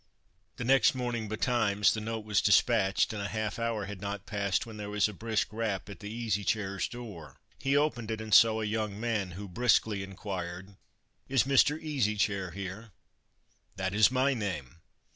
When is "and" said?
3.13-3.21, 8.19-8.33